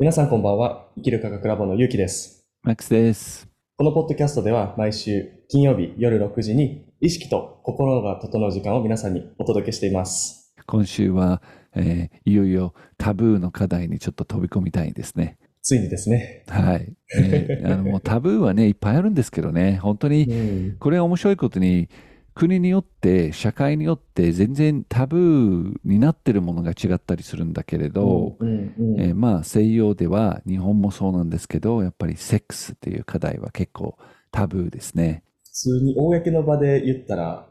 [0.00, 0.88] 皆さんこんばんは。
[0.96, 2.44] 生きる科学ラボのゆうきです。
[2.64, 3.46] マックスです。
[3.76, 10.52] このポッドキャストでは毎週金曜日夜6時に意識と心が整う時間を皆さんにお届けしています。
[10.66, 11.42] 今週は、
[11.76, 15.38] えーいよいよタブーの課題にちょっと飛び込みたいですね。
[15.62, 16.44] ついにですね。
[16.48, 16.92] はい。
[17.16, 20.34] えーあのもうタブーはね、いっぱいあるんですけどね、本当にう
[20.74, 21.88] んこれは面白いことに、
[22.34, 33.96] 国によって、社会によって全然タブーになってるものが違ったりするんだけれど、うんうんえーまあ西洋では日本もそうなんですけど、やっぱりセックスっていう課題は結構
[34.32, 35.22] タブーですね。
[35.44, 37.46] 普通に公の場で言ったら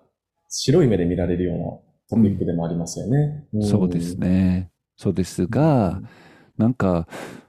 [0.49, 3.47] 白い目で見られるようなトピックでもありますよね。
[3.57, 4.15] んそうです。
[4.19, 4.69] ね。
[4.97, 6.01] そうですが、
[6.57, 7.07] なんか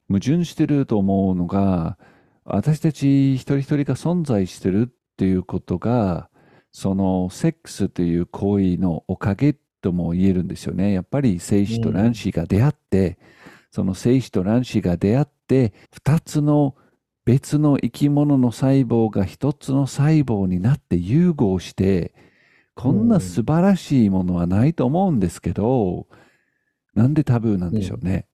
[0.09, 1.99] 矛盾してると思うのが
[2.45, 6.31] 私たち一人一人が存在してるっていうことが
[6.75, 10.93] そのセックスという行為のおかげとも言えるんですよね。
[10.93, 13.17] やっぱり精子と卵子が出会って、
[13.71, 16.75] その精子と卵子が出会って二つの
[17.25, 22.13] 別の生き物の細胞が一つの細胞になって融合して
[22.75, 26.09] こんな素晴らしいものはないと思うんですけど、
[26.95, 28.27] なんでタブーなんでしょうね。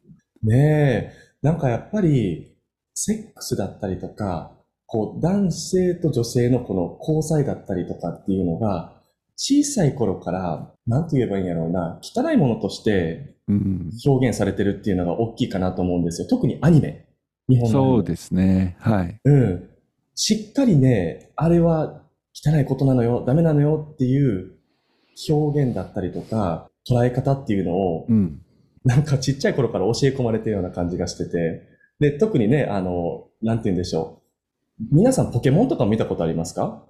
[0.43, 1.13] ねえ、
[1.43, 2.57] なんかやっぱり
[2.95, 4.57] セックスだったりとか、
[4.91, 8.93] こう男性と女性のこの交際だったりとかっていうのが
[9.37, 16.29] 小さい頃から、なんて言えばいいんやろうな、汚いものとしてうん、表現されてるっていうのが大きいかなと思うんですよ。
[16.29, 17.07] 特にアニメ。
[17.49, 17.97] 日本の。
[17.97, 18.77] そうですね。
[18.79, 19.21] はい。
[19.25, 19.69] うん。
[20.15, 22.03] しっかりね、あれは
[22.33, 24.53] 汚いことなのよ、ダメなのよっていう
[25.29, 28.41] 表現だったりとか、捉え方っていうのを、うん。
[28.85, 31.69] なんかちっちゃい頃から教え込まれてるような感じがしてて、
[31.99, 34.20] で、特にね、あの、なんて言うんでしょう。
[34.91, 36.83] 皆さんポケモンとか見たことありますか？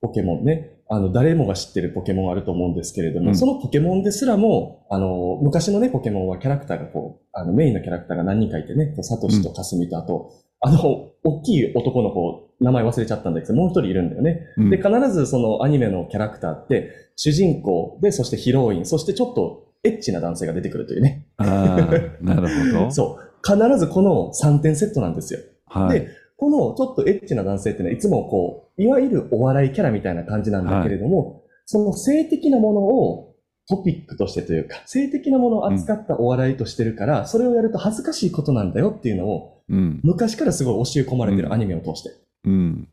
[0.00, 0.78] ポケモンね。
[0.88, 14.46] あの、誰もが知ってるポケモンあると思うんですけれども、うんそのポケモンですらも、あの、昔のね、ポケモンはキャラクターがこう、あの、メインのキャラクターが何人かいてね、こうサトシとカスミと、あと、あの、大きい男の子、名前忘れちゃったんだけど、もう一人いるんだよね。
[14.56, 21.26] うんで、必ずそのアニメのキャラクターって、主人公で、そしてヒロイン、そしてちょっとエッチな男性が出てくるというね。
[21.38, 21.44] あ
[21.90, 22.90] あ、なるほど。
[22.94, 23.24] そう。
[23.44, 25.40] 必ずこの3点セットなんですよ。
[25.66, 26.00] はい。
[26.00, 33.34] で、このちょっとエッチな男性っていうのはいつもこう、いわゆるお笑いキャラみたいな感じなんだけれども、その性的なものを
[33.68, 40.00] トピックとしてというか、性的なものを扱ったお笑いとしてるから、それをやると恥ずかしいことなんだよっていうのを、うん。
[40.04, 42.10] 昔からすごい教え込まれてうんるアニメを通して。
[42.44, 42.88] うん。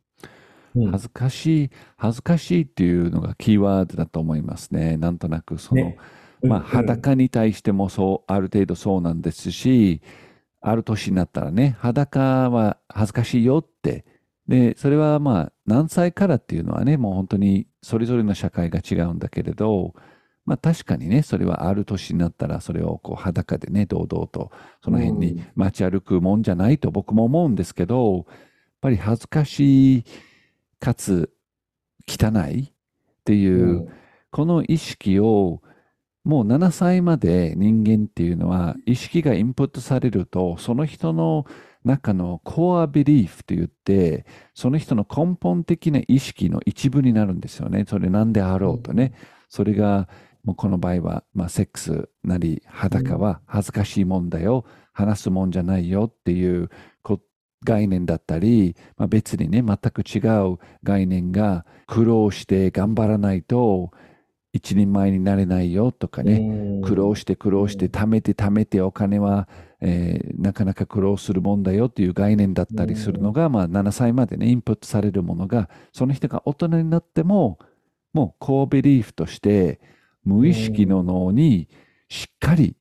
[0.75, 4.97] うん恥ずかしい、恥ずかしいっていうのがキーワードだと思いますね。
[4.97, 5.97] なんとなく、その、ね
[6.41, 10.01] まあ、うん裸に対してもそう、ある程度そうなんですし、
[10.67, 14.05] ある年になったらね、裸は恥ずかしいよって。
[14.47, 19.93] で、それはまあ、何歳からっていうのはね、もう本当にそれぞれの社会が違うんだけれど、
[20.45, 24.51] まあ確かにね、それはある年になったら、それをこう裸でね、堂々と、
[24.83, 28.25] その辺に街歩くもんじゃないと僕も思うんですけど、やっ
[28.81, 30.05] ぱり恥ずかしい、
[30.79, 31.31] かつ
[32.07, 32.71] 汚いっ
[33.23, 33.89] ていう、うん
[34.35, 35.61] この意識を
[36.25, 41.45] もう7歳まで人間っていうのは意識がインプットされるとその人の
[41.85, 44.25] 中のコアビリーフと言って
[44.55, 47.85] その人の根本的な意識の一部になるんですよね。
[47.87, 49.13] それなんであろうとね。
[49.49, 50.09] それが
[50.43, 56.69] もうこの場合は、まあ、セックスなり裸は恥ずかしいもんだよ話すもんじゃないよっていう
[57.01, 57.19] こ
[57.63, 63.91] 概念だったり、まあ、別にね全く違う概念が苦労して頑張らないと
[64.55, 66.81] 一人前になれないよとかね、うん。
[66.81, 69.49] 苦労して苦労して貯めて貯めてお金は、
[69.81, 77.59] えーなかなか苦労するもんだよっていう概念だったりするのが、まあ、7歳までねインプットされるものがその人が大人になっても
[78.13, 79.81] もうコービリーフとして
[80.23, 81.67] 無意識の脳に
[82.07, 82.77] しっかり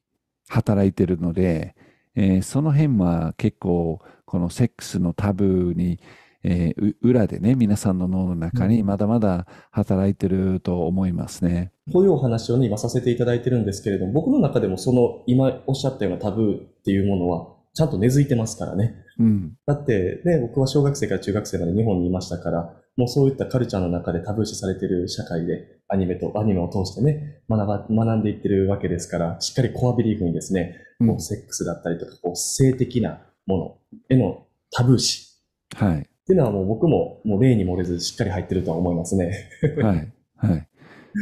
[0.49, 1.75] 働いてるので、
[2.15, 5.99] えーその辺は結構このセックスのタブーに、
[6.45, 11.73] えーう裏でね皆さんの脳の中にまだまだ働いてると思いますね。
[11.93, 18.95] こういうお話をね、今させていただいてるんですけれども、僕の中でもその今おっしゃったようなタブーっていうものは、ちゃんと根付いてますからね。
[19.19, 31.09] うん、だってね、僕は小学生から中学生まで日本にいましたから、もうそういったカルチャーの中でタブー視されている社会で、アニメと、アニメを通してね、学ば、学んでいってるわけですから、しっかりコアビリーフにですね、うん。
[31.09, 35.35] こうセックスだったりとか、こう性的なものへのタブー視。
[35.75, 39.51] はいっていうのはもう僕ももう例に漏れずしっかり入ってるとは思いますね。
[39.83, 40.69] はいはい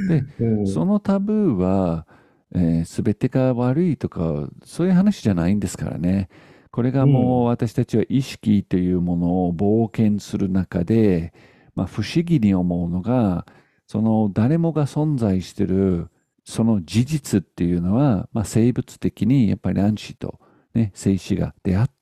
[0.09, 2.07] でうんそのタブーは、
[2.55, 6.29] えー、全てが悪いとかそういう話じゃないんですからね。
[6.71, 11.35] これがもう私たちは意識というものを冒険する中で、
[11.75, 13.45] まあ、不思議に思うのが
[13.87, 16.09] その誰もが存在している
[16.45, 20.41] その事実っていうのは、まあ、生物的にやっぱり卵子と
[20.75, 21.93] ね、精子が出会って、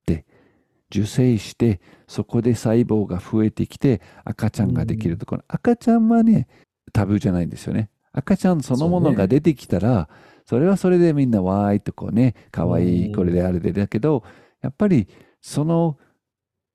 [0.93, 6.49] 受精して、そこで細胞が増えてきて、赤ちゃんができるところ、赤ちゃんはね、
[6.93, 7.91] タブーじゃないんですよね。
[8.13, 10.09] 赤ちゃんそのものが出てきたら、
[10.45, 14.25] それはそれでみんなわーいとこうね、かわいい、これであれでだけど、
[14.63, 15.09] やっぱり
[15.41, 15.97] その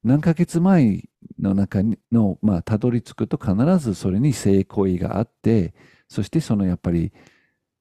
[0.03, 1.03] 何ヶ月前
[1.39, 5.73] の中にの、まあ、たどり着くと必ずそれに性行為があって、
[6.07, 7.11] そしてそのやっぱり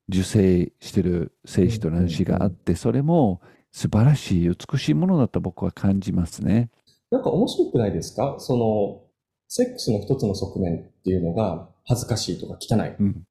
[0.09, 3.41] 受精してる精子と卵子があって、それも
[3.77, 6.71] 素晴らしい、美しいものだと僕は感じますね。
[7.11, 8.37] なんか面白くないですか？
[8.39, 9.03] その、
[9.49, 12.95] セックスの一つの側面っていうのが恥ずかしいとか汚い。
[13.01, 13.23] うん。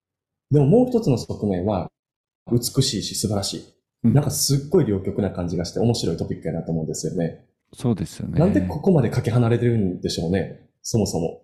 [0.51, 1.89] でももう一つの側面は
[2.51, 3.59] 美しいし素晴らしい。
[4.03, 7.45] うんなんかすっごい両極な感じがして面白いトピックやなと思うんですよね。
[7.73, 8.37] そうですよね。
[8.37, 10.67] なんでここまでかけ離れてるんでしょうね。
[10.81, 11.41] そもそも。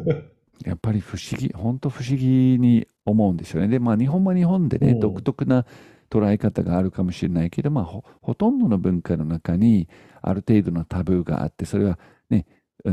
[0.64, 3.68] やっぱり不思議、本当不思議に思うんですよね。
[3.68, 5.66] で、まあ日本は日本でね、うん独特な
[6.10, 9.88] 捉え方があるかもしれないけど、まあほほとんどの文化の中に
[10.22, 11.98] ある程度のタブーがあって、それは
[12.28, 12.46] ね、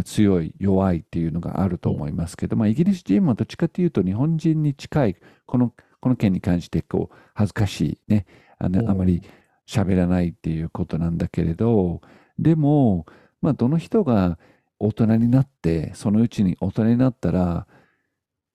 [0.05, 5.15] 強い、弱いっていうのがあると思いますけど、まあイギリス人はどっちかというと日本人に近い、
[5.45, 8.25] この、この件に関してこう恥ずかしいね、
[8.59, 8.83] あの、う。
[8.83, 9.21] んあまり
[9.67, 12.01] 喋らないっていうことなんだけれど、
[12.39, 13.05] でも、
[13.41, 14.37] まあどの人が
[14.79, 17.67] 大人になって、そのうちに大人になったら、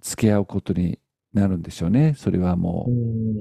[0.03, 0.99] 付き合うことに
[1.33, 2.15] なるんでしょうね。
[2.17, 2.95] それはもう、う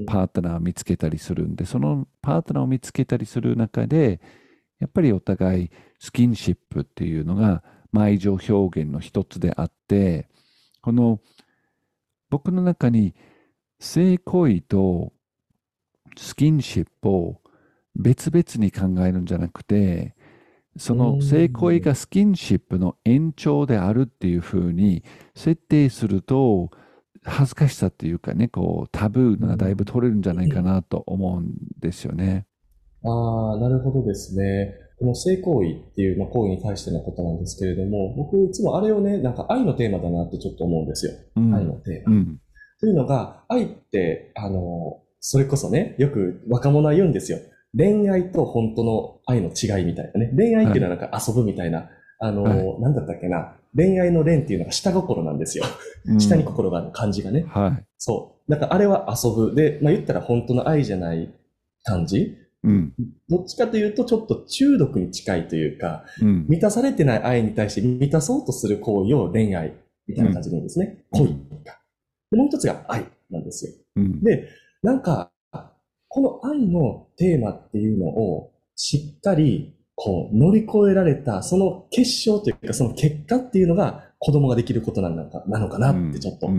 [0.04, 4.20] んパートナーを見つけたりするんで、そのパートナーを見つけたりする中で、
[4.80, 10.28] やっぱりお互いスキンシップっていうのが、まあ愛情表現の一つであって、
[10.82, 11.20] この
[12.30, 13.14] 僕の中に
[13.80, 15.14] 性行為と
[16.18, 17.42] スキンシップを
[17.96, 20.16] 別々に考えるんじゃなくて、
[20.78, 25.04] その性行為がスキンシップの延長であるっていうふうに
[25.36, 26.72] 設定すると、
[27.24, 32.48] 恥ずかしさっていうかね、こうタブーがだいぶ取れるんじゃないかなと思うんですよね。
[33.04, 34.74] ああ、なるほどですね。
[35.00, 41.12] この性行為っていう、まあ、行為に対してのことなんですけれども、僕いつもあれをね、なんか愛のテーマだなってちょっと思うんですよ。
[41.38, 42.16] うん愛のテーマ。
[42.16, 42.42] うん。
[42.80, 47.40] というのが、愛って、あの、それこそね、よく若者は言うんですよ。
[47.76, 50.32] 恋愛と本当の愛の違いみたいなね。
[50.36, 51.90] 恋愛っていうのはなんか遊ぶみたいな、
[52.22, 53.56] あの、はいなんだったっけな。
[53.76, 55.66] 恋愛の恋っていうのが下心なんですよ。
[56.06, 57.46] うん下に心がある感じがね。
[57.48, 57.86] はい。
[57.98, 58.52] そう。
[58.52, 59.56] なんかあれは遊ぶ。
[59.56, 61.34] で、まあ言ったら本当の愛じゃない
[61.84, 62.94] 感じうん。
[63.28, 66.46] どっちかというとちょっと中毒に近いというか、うん。
[66.48, 69.74] 満たされてない愛に対して満たそうとする行為を恋愛
[70.08, 71.04] みたいな感じでいいんですね。
[71.14, 71.28] うん恋。
[71.28, 73.72] で、もう一つが愛なんですよ。
[73.96, 74.24] うん。
[74.24, 74.48] で、
[74.84, 75.32] なんか、
[76.08, 86.50] この愛のテーマっていうのをしっかりこう乗り越えられた、その結晶というかその結果っていうのが子供ができることなのかなのかなってちょっと。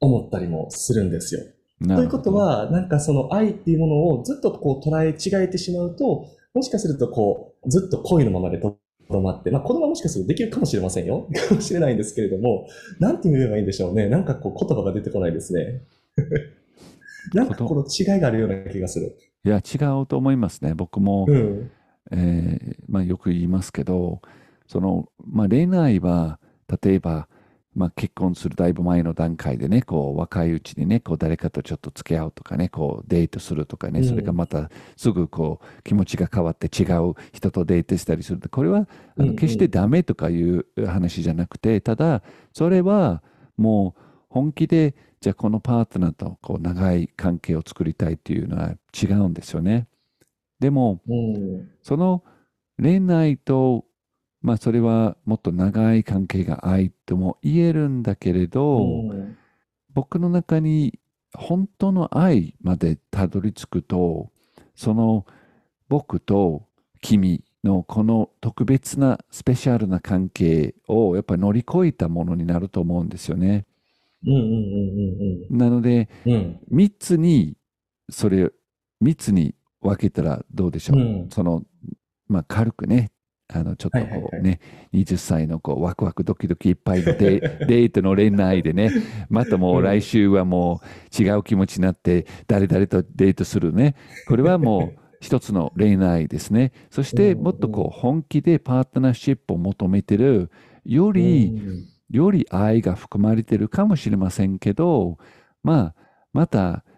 [0.00, 1.40] 思ったりもするんですよ。
[1.88, 8.76] ということ、は、なんかその愛っていうものをずっとこう捉え違えてしまうと、もしかするとこう、ずっと恋のままでと
[9.10, 11.26] どまって、まあ子供はもしかするとできるかもしれませんよ。
[11.48, 12.66] かもしれないんですけれども、
[13.00, 14.10] なんて言えばいいんでしょうね。
[14.10, 15.80] なんかこう言葉が出てこないですね。
[17.32, 19.16] なんかこの違いがあるような気がする。
[19.42, 20.74] いや、違うと思いますね。
[20.74, 21.70] 僕も、うん。
[22.12, 24.20] えーまあ、よく言いますけど、
[24.66, 26.38] その、まあ、恋愛は、
[26.82, 27.28] 例えば、
[27.74, 38.40] まあ、結婚するだいぶ前の段階でね、こう、若いうちにね、こう、誰かとちょっと付き合うとかね、こう、デートするとかね、うんそれがまたすぐこう、気持ちが変わって違う人とデートしたりする。
[38.50, 38.86] これは、
[39.16, 43.22] あの決してダメとかいう話じゃなくて、ただ、それは
[43.56, 49.86] もう本気で、じゃあこのパートナーとこう長い関係を作りたいっていうのは違うんですよね。
[50.62, 51.70] でも、うん。
[51.82, 52.22] その
[52.80, 53.84] 恋愛と、
[54.42, 59.36] まあそれはもっと長い関係が愛とも言えるんだけれど、うん
[59.94, 60.98] 僕の中に
[61.34, 64.30] 本当の愛までたどり着くと、
[64.74, 65.26] その
[65.90, 66.66] 僕と
[67.02, 73.66] 君のこの特別なスペシャルな関係をやっぱり乗り越えたものになると思うんですよね。
[75.50, 76.60] なので、うんうん。
[76.72, 77.58] 3つに、
[78.08, 78.50] それ、
[79.02, 80.98] 3つに分けたらどうでしょう。
[80.98, 81.62] うんその、
[82.28, 83.12] まあ、軽くね、
[83.48, 84.60] あの、ちょっとはいはいはいこうね、
[84.94, 88.90] 20歳のこう、ワクワクドキドキいっぱいのデ デートの恋愛でね、
[89.28, 90.80] またもう来週はも
[91.18, 93.94] う違う気持ちになって、誰々とデートするね。
[94.26, 96.72] これはもう一つの恋愛ですね。
[96.90, 100.50] そして、うんもっとこう、本気でパートナーシップを求めてる、
[100.84, 101.12] ようん。
[101.12, 101.62] り、
[102.10, 105.18] より愛が含まれてるかもしれませんけど、
[105.62, 105.94] まあ、
[106.32, 106.91] またい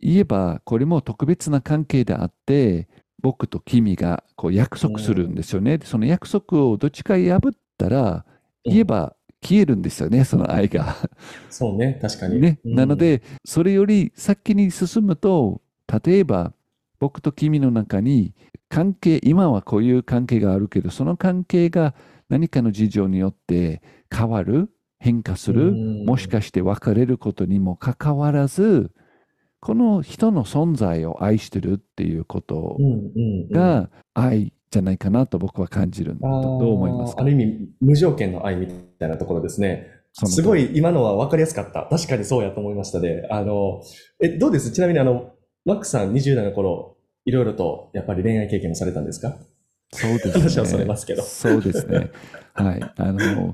[0.00, 2.88] 言えば、これも特別な関係であって、
[3.20, 5.78] 僕と君がこう約束するんですよね。
[5.78, 10.96] でその約束をどっちか破ったら、うん言えば消えるんですよね、その愛が。
[11.48, 12.40] そうね、確かに。
[12.40, 12.58] ね。
[12.64, 15.62] うんなの、で、それより先に進むと、
[16.04, 16.52] 例えば、
[16.98, 18.34] 僕と君の中に
[18.68, 21.94] 関係、今はこういう関係があるけど、その関係が
[22.28, 23.80] 何かの事情によって
[24.14, 28.90] 変わる、変化する、もしかして別れることにもかかわらず、
[29.60, 32.76] この人の存在を愛してるっていうこと
[33.50, 37.22] が愛じゃないかなと僕は感じるんだどう思いますか？
[37.22, 39.88] ある意味無条件の愛みたいなところですね。
[40.12, 41.86] すごい今のは分かりやすかった。
[41.90, 43.82] 確かにそうやと思いましたで、ね、あの、
[44.20, 44.72] え、どうです？
[44.72, 45.32] ちなみにあの、
[45.64, 49.36] マックさん20代の頃、いろいろとやっぱり恋愛経験もされたんですか？
[49.92, 50.32] そうですね。
[50.40, 51.22] 話はそれますけど。
[51.22, 52.10] そうですね。
[52.54, 52.82] はい。
[52.96, 53.52] あの、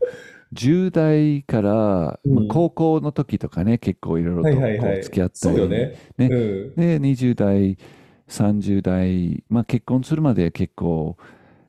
[0.54, 1.70] 10代から、
[2.24, 5.96] まあ、高校の時とかね、結構いろいろとこう付き合ったり、そうよね。
[6.16, 7.76] ね、うん、で、20代、
[8.28, 11.16] 30代、まあ結婚するまで結構、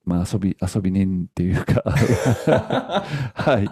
[0.06, 1.82] まあ遊び、遊び人っていうか
[3.34, 3.68] はい。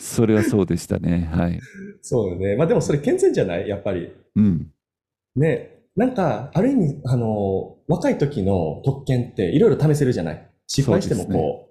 [0.00, 1.28] それはそうでしたね。
[1.32, 1.58] はい。
[2.02, 2.54] そうよね。
[2.56, 3.68] まあでもそれ健全じゃない？
[3.68, 4.12] やっぱり。
[4.36, 4.70] うん。
[5.36, 5.78] ね。
[5.96, 10.46] なんか、ある意味、あの、若い時の特権っていろいろ試せるじゃない？
[10.66, 11.70] 失敗してもこ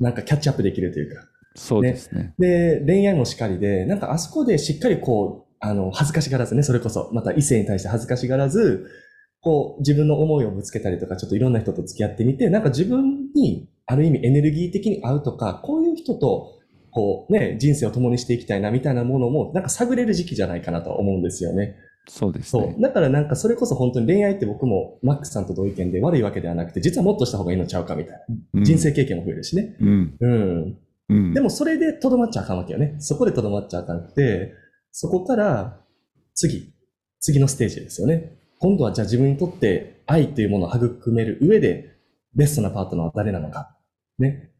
[0.00, 1.22] う、ね、なんかキャッチアップできるというか。
[1.54, 2.34] そうですね。
[2.38, 8.86] ねで、恋愛もしかりで、なんかあそこでしっかりこう、あの、恥ずかしがらずね、それこそ、また異性に対して恥ずかしがらず、
[9.40, 16.58] こう、自分の思いをぶつけたりとか、ちょっといろんな人と付き合ってみて、なんか自分に、ある意味エネルギー的に合うとか、こういう人と、
[16.90, 21.76] こうね、人生を共にしていきたいなみたいなものも、なんか探れる時期じゃないかなと思うんですよね。
[22.06, 22.76] そうですね。
[22.78, 28.36] だからなんかそれこそ本当に恋愛って僕もマックスさんと同意見で悪いわけではなくて、実はもっとした方がいいのちゃうかみたいな。
[28.54, 29.76] うん、人生経験も増えるしね。
[29.80, 30.16] うん。
[30.20, 30.78] うん。
[31.08, 32.96] うん、でもそれでとどまっちゃあかんわけよね。
[32.98, 34.54] そこでとどまっちゃあかんくて、
[34.90, 35.80] そこから
[36.34, 36.72] 次、
[37.20, 38.38] 次のステージですよね。
[38.58, 41.96] 今度はじゃあ自分にとって愛というものを育める上で、
[42.34, 43.76] ベストなパートナーは誰なのか。
[44.18, 44.50] ね。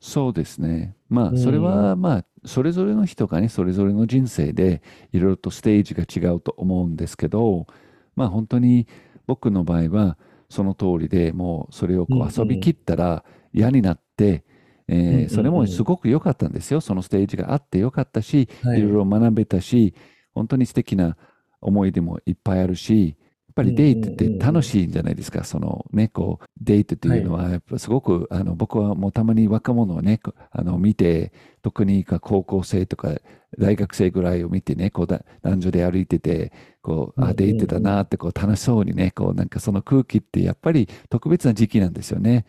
[0.00, 0.96] そうですね。
[1.08, 7.66] まあ、それは、まあ、それぞれの人がね、それぞれの人生で、いろいろとステージが違うと思うんですけど、
[8.14, 8.86] まあ、本当に
[9.26, 14.44] 僕の場合は、その通りでもう、それをこう遊びきったら嫌になって、
[14.88, 16.80] えー、それもすごく良かったんですよ。
[16.80, 19.94] そのステージがあって良かったし、はい、いろいろ学べたし、
[20.34, 21.16] 本当に素敵な
[21.60, 23.16] 思い出もいっぱいあるし、
[23.48, 25.44] やっぱりデートって楽しいんじゃないですか。
[25.44, 30.20] そのね、こう、デートっていうのは、やっぱすごく、はい、あの、僕はもうたまに若者をね、
[30.52, 33.16] あの、見て、特に高校生とか
[33.58, 36.52] 大学生ぐらいを見てね、こうだ、男女で歩いてて、
[36.82, 42.46] こう、あ、デートだなって、こう、楽しそうにね、こう、なんかその空気ってやっぱり特別な時期なんですよね。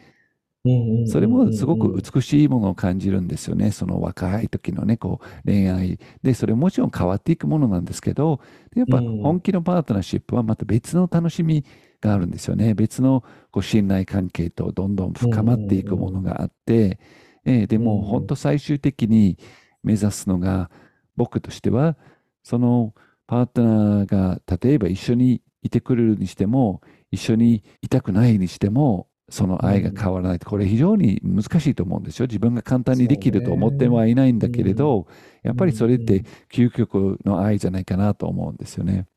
[1.07, 3.71] それもすごく美しいものを感じるんですよね。
[3.71, 5.99] その若い時のね、こう恋愛。
[6.21, 8.41] で、それもちろん変わっていくものなんですけど、
[8.75, 11.63] やっぱ本気のパートナーシップはまた別の楽しみ
[12.01, 12.73] があるんですよね。
[12.73, 16.99] 別のこう信頼関係とどんどん深まっていくものがあって、
[17.45, 19.37] えー、でも本当最終的に
[19.81, 20.69] 目指すのが
[21.15, 21.97] 僕としては、
[22.43, 22.93] その
[23.27, 30.39] パートナーが例えば一緒にいてくれるにしても、一緒にいたくないにしても、その愛が変わらない。
[30.39, 32.27] これ非常に難しいと思うんですよ。
[32.27, 35.07] 自分が簡単にできると思ってはいないんだけれど、
[35.43, 39.07] やっぱりそれって究極の愛じゃないかなと思うんですよね。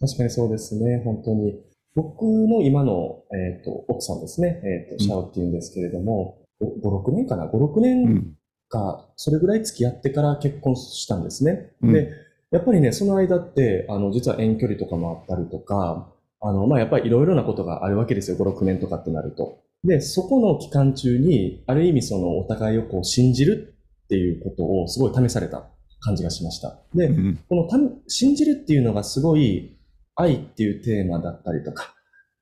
[0.00, 1.60] 確かにそうですね、本当に。
[1.94, 8.34] 僕の今の、えーと、奥さんですね、えーと、シャオっていうんですけれども、うん、5、6年かな ?5、6年
[8.68, 11.72] か、それぐらい付き合ってから結婚したんですね。
[11.82, 12.10] うん、で、
[12.50, 18.36] やっぱりね、その間って、あの、実は遠距離とかもあったりとか、あの、まあ、やっぱりいろいろなことがあるわけですよ。
[18.36, 19.60] 5、6年とかってなると。
[19.84, 25.68] で、そこの期間中に、ある意味そのお互いをこう信じるっていうことをすごい試された
[26.00, 26.80] 感じがしました。
[26.94, 27.76] で、うん、このた
[28.06, 29.78] 信じるっていうのがすごい
[30.16, 31.94] 愛っていうテーマだったりとか、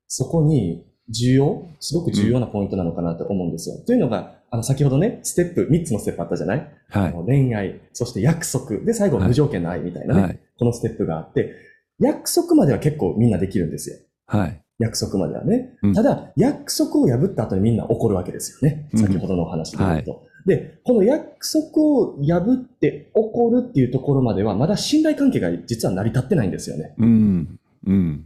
[0.08, 3.76] そこに重要、すごく重要なポイントなのかなと思うんですよ。
[3.76, 6.72] うん、というのが、あの、先ほどね、ステップ、3つのステップあったじゃない？
[6.90, 7.12] はい。
[7.26, 11.52] 恋愛、そして約束、で、最後無条件の愛みたいなね、はい、このステップがあって、
[11.98, 13.96] 約束までは結構みんなできるんですよ。
[14.26, 14.62] はい。
[14.78, 15.74] 約束まではね。
[15.82, 18.90] うん、ただ、約束を破った後にみんな怒るわけですよね。
[18.94, 20.12] 先ほどのお話で言うと。
[20.12, 26.94] うんはい、で、この約束を破って怒るっていうところまでは、まだ信頼関係が実は成り立ってないんですよね。
[26.98, 27.58] うん。
[27.86, 28.24] うん。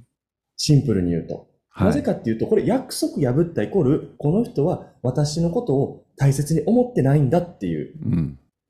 [0.57, 1.47] シンプルに言うと。
[1.69, 7.95] はい、なぜかっていうと、これ約束破ったイコール、この人は私のことを大切に思ってないんだっていう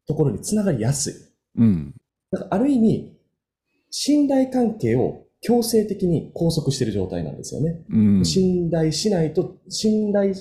[0.06, 1.14] ところにつながりやすい。
[1.56, 1.94] うん。
[2.30, 3.16] だからある意味、
[3.90, 7.82] 信頼関係を強制的に拘束している状態なんですよね。
[7.90, 10.34] うん、信頼しないと、信頼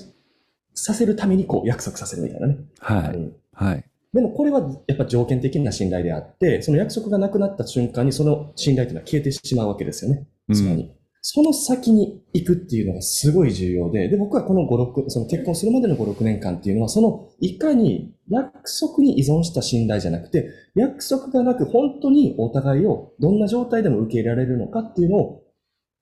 [0.74, 2.58] させるためにこう約束させるみたいなね。
[2.78, 3.32] はい。
[3.52, 3.84] はい。
[4.12, 10.26] でもこれはやっぱ条件的な信頼であって、その約束がなくなった瞬間にその信頼というのは消えてしまうわけですよね。
[10.52, 10.92] つまり。
[11.22, 25.42] うんその先に行くっていうのがすごい重要で、で、僕はこの5、6、その結婚するまでの5、6年間っていうのは、その、いかに約束に依存した信頼じゃなくて、約束がなく本当にお互いをどんな状態でも受け入れられるのかっていうのを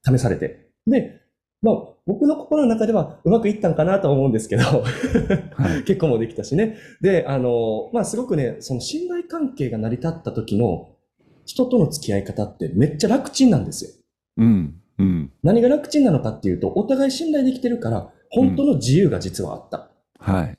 [0.04, 1.20] 試されて、で、
[1.62, 1.74] まあ、
[2.06, 5.82] 僕の心の中ではうまくいったんかなと思うんですけど、はい。
[5.82, 6.78] 結婚もできたしね。
[7.00, 10.90] で、あの、まあ、すごくね、その信頼関係が成り立った時の
[11.44, 13.90] 人との付き合い方ってめっちゃ楽ちんなんですよ。
[14.36, 14.80] うん。
[14.98, 15.32] うん。
[15.42, 19.90] 何が楽ちんなのかっていうと、お互い信頼できてるから、本当の自由が実はあった。
[20.18, 20.58] はい。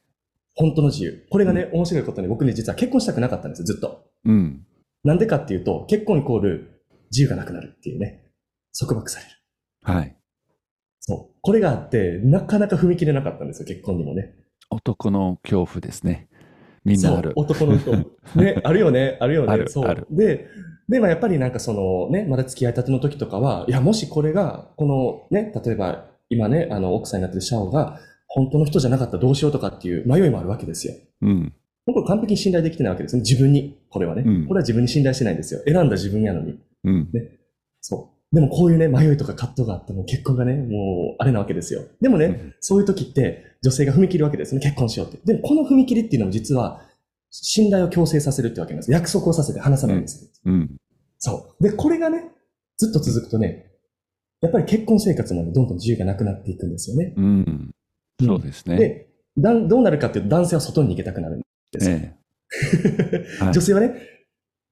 [0.56, 1.26] 本当の自由。
[1.30, 4.06] これがね、面白いことに僕ね、実は結婚したくなかったんですよ、ずっと。
[4.26, 4.66] うん。
[5.04, 8.26] なんでかっていうと、結婚イコール自由がなくなるっていうね、
[8.78, 9.32] 束縛される。
[9.84, 10.16] はい。
[11.00, 11.36] そう。
[11.42, 14.36] これがあって、なかなか踏み切れなかったんですよ、結婚にもね。
[14.70, 16.29] 男の恐怖ですね。
[16.86, 17.34] みんなある。
[17.36, 17.92] 男の人。
[18.36, 19.54] ね、 あるよね、あるよね。
[19.54, 20.08] あるそう。
[20.10, 20.48] で、
[20.88, 30.94] で、まあやっぱりなんかそのね、まだ付き合いたての時とかは、いや、もしこれが、このね、例えば今ね、あの、奥さんになってるシャオが、本当の人じゃなかったらどうしようとかっていう迷いもあるわけですよ。
[31.22, 31.54] うん。
[31.86, 33.22] 僕は完璧に信頼できてないわけですね。
[33.22, 33.80] 自分に。
[33.90, 34.24] これはね。
[34.26, 35.62] うんこれは自分に信頼してないんですよ。
[35.66, 36.60] 選んだ自分やのに。
[36.84, 37.10] うん。
[37.82, 38.19] そう。
[38.32, 41.82] でもこういうね、迷いとか葛藤があっても結婚がね、もうあれなわけですよ。
[42.00, 44.62] でもね、うんそういう時って女性が踏み切るわけですね。
[44.62, 45.20] 結婚しようって。
[45.26, 46.82] でもこの踏み切りっていうのも実は
[47.32, 48.92] 信頼を強制させるってわけなんです。
[48.92, 50.30] 約束をさせて話さないんですよ。
[50.46, 50.78] うん。
[51.18, 51.64] そう。
[51.64, 52.30] で、これがね、
[52.78, 53.72] ずっと続くとね、
[54.42, 57.14] やっぱり結婚生活もね、どんどん自由がなくなっていくんですよね。
[57.18, 57.72] うん。
[58.22, 58.78] そうですね。
[58.78, 61.98] で、だんどうなるかっていうと男性は外に逃げたくなるんですよ。
[61.98, 62.20] ええ
[63.44, 63.96] はい女性はね、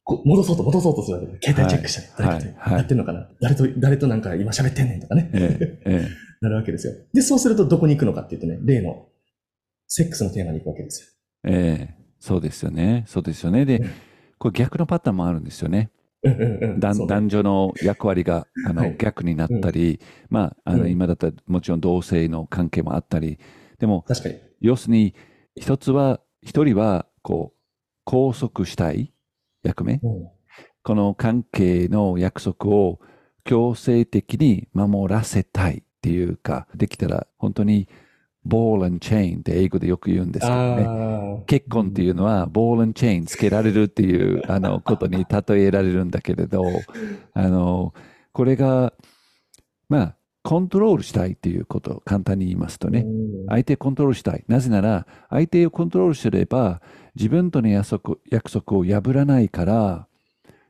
[0.07, 2.55] こう戻そうと戻そうとするわけで、携帯チェックしたり、はい。
[2.55, 6.07] 誰やってんのかな、誰と、誰となんか今喋ってんねんとかね、えええ
[6.39, 6.93] なるわけですよ。
[7.13, 9.09] で、そうするとどこに行くのかっていうとね、例の、
[9.85, 11.95] セックスのテーマに行くわけですえええ。
[12.19, 13.03] そうですよね。
[13.05, 13.65] そうですよね。
[13.65, 13.89] でうん、
[14.37, 15.91] これ逆のパターンもあるんですよね。
[16.79, 18.95] 男女の役割があの、はい。
[18.97, 19.99] 逆になったり、
[20.29, 20.91] まあ、あのうん。
[20.91, 23.39] 今だったらもちろん同性の関係もあったり、
[23.77, 24.35] でも、確かに。
[24.61, 25.13] 要するに、
[25.55, 27.57] 一つは、一人は、こう、
[28.05, 29.13] 拘束したい
[29.67, 29.99] 役目。
[30.03, 30.37] うん
[30.87, 33.01] この関係の約束を
[33.43, 37.89] 強制的に守らせたいっていうか、できたら本当に、
[38.45, 41.43] ボール and チェーンって英語でよく言うんですけどね。
[41.45, 46.63] 結婚っていうのは、ボール and チェーンつけられるっていうあのことに例えられるんだけれど、
[47.33, 47.93] あの、
[48.31, 48.93] これが、
[49.89, 50.16] まあ、
[50.47, 54.45] コントロールしたいっていうことを簡単に言いますとね、うん相手をコントロールしたい。
[54.47, 56.81] なぜなら、相手をコントロールすれば、
[57.15, 60.07] 自分との約束約束を破らないから、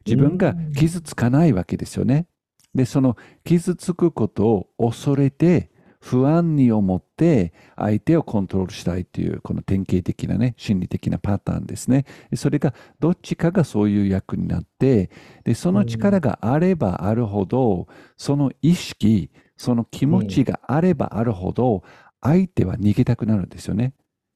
[0.04, 2.26] 自分が傷つかないわけですよね。
[2.74, 12.06] で、その傷つくことを恐れて、不安に思って相手をコントロールしたいというこの典型的なね心理的なパターンですね。
[12.30, 15.10] でそれがどっちかがそういう役になって
[15.44, 21.84] でその力があればあるほどその意識その気持ちがあればあるほど
[22.22, 23.94] 相手は逃げたくなるんですよね。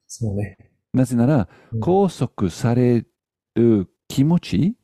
[0.08, 0.58] そうね。
[0.94, 3.06] なぜならうん拘束され
[3.56, 4.76] る気持ち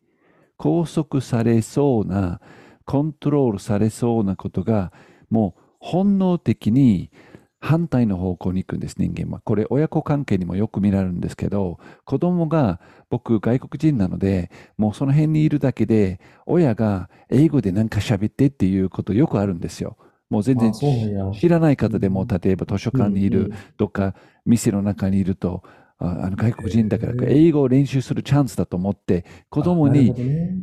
[0.58, 2.39] 拘束されそうな
[2.86, 4.93] コントロールされそうなことが
[5.30, 7.12] もう本能的に
[7.60, 19.97] 反対の方向に行くんです人間はこれ親子関係にもよく見られるんですけど子供が僕外国人なのでもうその辺にいるだけで親が英語で何か喋ってっていうことよくあるんですよ
[20.30, 25.63] もう全然知らない方でも例えば図書館にいる、うんうんどっか店の中にいると、
[26.00, 30.13] ああの外国人だから英語を練習するチャンスだと思って、子供に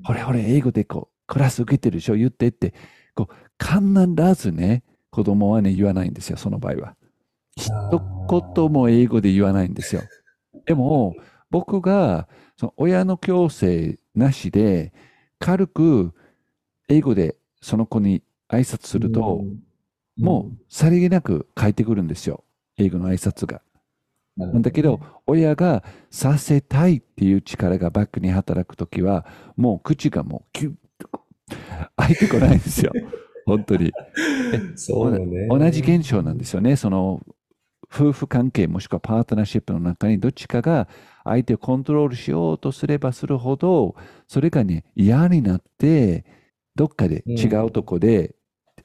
[0.05, 2.75] ほれほれ英語でこう、クラス受けてるでしょ、言ってって、
[3.15, 6.97] こう、必ずね、子供はね、言わないんですよ、その場合は。
[7.57, 7.71] 一
[8.55, 10.03] 言も英語で言わないんですよ。
[10.67, 11.15] でも、
[11.51, 14.93] 僕が、その親の強制なしで、
[15.39, 16.15] 軽く
[16.89, 19.59] 英語でその子に挨拶すると、うん
[20.17, 22.45] もうさりげなく返ってくるんですよ。
[22.77, 23.63] 英語の挨拶が。
[24.37, 29.27] なんだけど、親がさせたいっていう力がバックに働くときは、
[29.57, 31.09] もう口がもうキュッと
[31.97, 32.93] 開いてこないんですよ。
[33.47, 33.93] 本当に。
[34.75, 35.49] そうよね。
[35.49, 36.77] 同じ現象なんですよね。
[36.77, 37.25] その
[37.93, 40.89] 夫婦関係もしくはパートナーシップの中にどっちかが
[41.23, 43.95] 相手をコントロールしようとすればするほど、
[44.27, 46.25] それがね、嫌になって、
[46.77, 48.35] どっかで違うとこで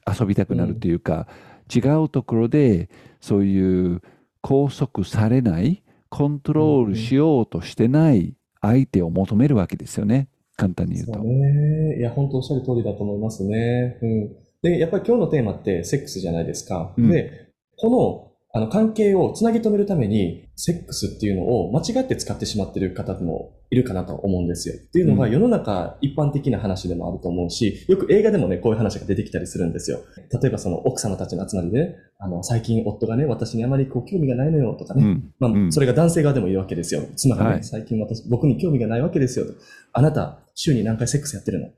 [0.06, 1.26] 遊びたくなるというか、
[1.74, 2.88] 違うところで
[3.20, 4.02] そういう
[4.42, 10.28] 拘束されない、コントロールしようとしてない相手を求めるわけですよね。
[10.56, 11.14] 簡単に言うと。
[11.14, 11.98] そうね。
[11.98, 13.98] いや、本当おっしゃる通りだと思いますね。
[14.02, 14.36] うん。
[14.62, 16.92] で、やっぱり今日のテーマってセックスじゃないですか。
[16.96, 17.48] うんで、
[17.78, 24.74] この、あの、関係をつなぎ止めるために、セックスっていうのを間違って使ってしまっている方もいるかなと思うんですよ。
[24.76, 30.00] っていうのがうん世の中一般的な話でもあると思うし、よく映画でもね、こういう話が出てきたりするんですよ。
[30.42, 37.02] 例えばその奥様たちの集まりでね、あの、最近夫がね、私にあまりこう興味がないのよとかね、うんまあ、うんそれが男性側でもいるわけですよ。
[37.14, 39.52] 妻がね、はい最近私、僕に興味がないわけですよと。
[39.92, 41.68] あなた、週に何回セックスやってるの？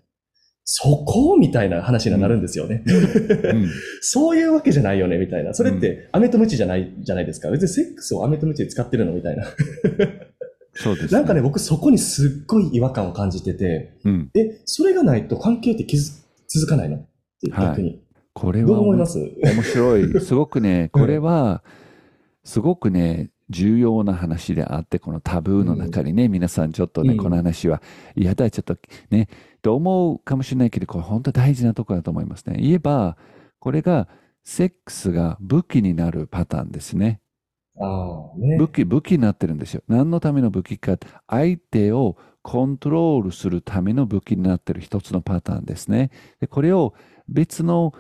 [0.65, 1.37] そこ？
[1.37, 2.85] みたいな話になるんですよね。
[2.87, 2.93] う
[3.55, 3.69] ん
[4.01, 5.55] そういうわけじゃないよね、みたいな。
[5.55, 7.51] それって、飴とムチじゃない、じゃないですか？
[7.51, 9.45] 別にセックスを飴とムチで使ってるのみたいな。
[10.75, 14.31] そうです、なんかね、、僕そこにすっごい違和感を感じてて、うん。
[14.35, 16.13] え、それがないと関係って気づ
[16.49, 17.07] 続かないのっ
[17.43, 18.01] てはい逆に。
[18.33, 19.19] これはどう思います？
[19.19, 20.21] 面白い。
[20.21, 21.63] すごくね、これは、
[22.45, 27.81] すごくね、重要な話であって、このタブーの中にね、皆さんちょっとね、うんこの話は、
[28.17, 28.77] いやだ、ちょっと
[29.11, 29.29] ね、
[29.63, 32.59] と思うかもしれないけど、これ本当大事なところだと思いますね。
[32.61, 33.17] 言えば、
[33.61, 34.09] これが、
[34.45, 37.21] セックスが武器になるパターンですね。
[38.37, 38.59] ね。
[38.59, 39.83] 武器、武器になってるんですよ。
[39.89, 46.11] 何のための武器か、相手をコントロールするための武器になってる一つのパターンですね。
[46.41, 46.95] で、これを
[47.29, 47.93] 別の、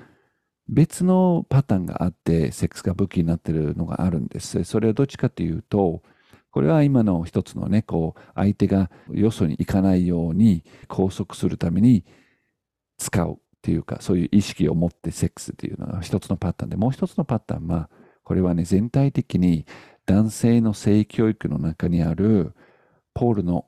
[0.69, 4.65] 別のパターンがあって、セックスが武器になっているのがあるんです。
[4.65, 6.03] それはどっちかというと、
[6.51, 12.05] これは今の一つのね、こう、相手がよそに行かないように拘束するために
[12.99, 17.89] 使うっていうか、そういう意識を持ってセックスっていうのが一つのパターンで、もう一つのパターンは、
[18.23, 19.67] これはね、全体的に
[20.07, 22.55] 男性の性教育の中にある
[23.15, 23.67] ポールの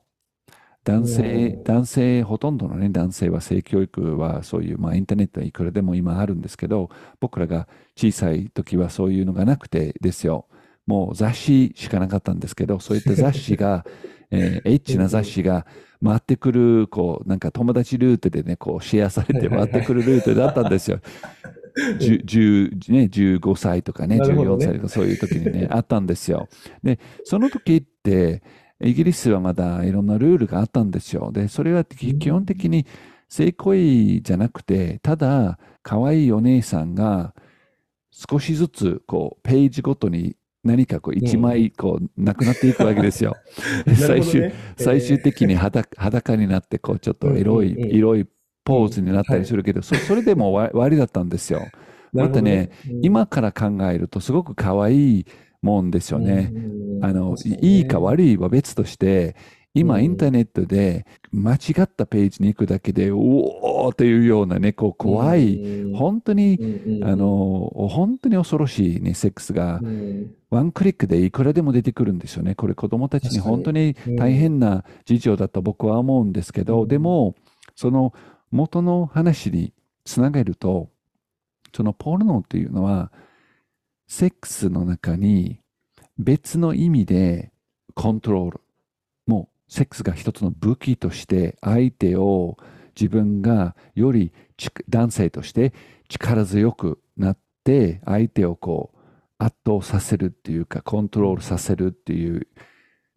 [0.85, 10.47] 男性男性、ほとんどのね、男性は性教育はそういう、まあインターネットはいくらでも今あるんですけど、僕らが小さい時はそういうのがなくてですよ。
[10.85, 13.83] もう雑誌しかなかったんですけど、そういった 雑誌が、
[14.29, 15.65] えーエッチな雑誌が
[16.03, 20.99] 回ってくる、こう、なんか友達ルートでね、こうシェアされて回ってくるルートだったんですよ。
[21.99, 26.47] 10 10ね、15歳とかね、14なるほどね歳とかそういう時にね、あったんですよ。
[26.83, 28.43] で、その時って、
[28.85, 31.31] イギリスはまだいろんなルールがあったんですよ。
[31.31, 32.85] で、それはき基本的に
[33.27, 37.33] 性行為じゃなくて、ただ、可愛いお姉さんが
[38.11, 43.35] 少しずつ、こう、ページごとに何かこう、一枚、こう、なくなっていくわけですよ。
[43.85, 48.27] で なるほど最終、ね最終的に裸裸になって、こう、ちょっとエロい、エロい
[48.63, 51.61] ポーズになったりするけど、そそれでもわ終わりだったんですよ。
[52.13, 52.71] またね、
[53.01, 55.25] 今から考えるとすごく可愛い
[55.65, 56.53] もんですよね。
[57.01, 59.35] あの、いいか悪いは別として、
[59.73, 60.03] 今うん。
[60.05, 66.57] インターネットで間違ったページに行くだけで、おおーっていうようなね、こう怖い、本当に、
[67.03, 69.79] あ、の、本当に恐ろしいね、セックスが。
[69.83, 70.33] う、ん。
[70.49, 72.55] ワンクリックでいくらでも出てくるんですよね。
[72.55, 76.87] これ子供たちに本当に大変な事情だと僕は思うんですけど、うん。
[76.87, 77.35] でも、
[77.75, 78.13] その
[78.51, 79.73] 元の話に
[80.05, 80.89] つなげると、
[81.75, 83.11] そのポルノっていうのは、
[84.07, 85.59] セックスの中に
[86.17, 87.51] 別の意味で
[87.93, 88.61] コントロール。
[89.25, 92.57] もう、セックスが一つの武器として相手を
[92.99, 95.73] 自分がよりち男性として
[96.07, 98.97] 力強くなって相手をこう
[99.37, 102.47] 圧倒させるっていうかコントロールさせるっていう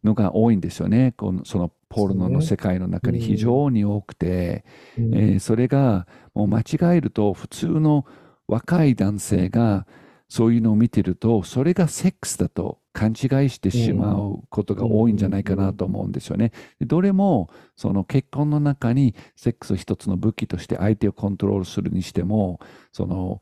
[0.03, 1.12] のが多いんですよね。
[1.16, 4.64] このそのポルノの世界の中に非常に多くて、
[4.98, 8.05] うんえーそれがもう間違えると普通の
[8.46, 9.87] 若い男性が
[10.28, 16.52] そういうのを見てるとそれがセックスだと勘違いしてしまうことが多いんじゃないかなと思うんですよね。
[16.78, 22.60] でどれもその結婚の中にセックスを一つの武器として相手をコントロールするにしても
[22.92, 23.40] その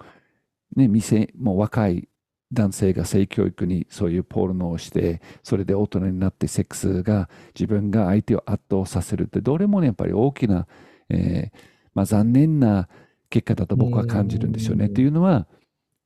[0.77, 2.09] ね店もう若い
[2.53, 10.69] 男性が性教育にそういうポルノをしてそれで大人になってセックスが自分が相手を圧倒させるってどれもねやっぱり大きな、
[11.09, 11.59] えー
[11.95, 12.89] まあ、残念な
[13.31, 14.85] 結果だと僕は感じるんですよね。
[14.85, 15.49] うんっていうのは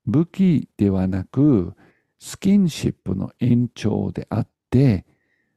[0.07, 1.75] 武器ではなく
[2.19, 5.07] スキンシップの延長であって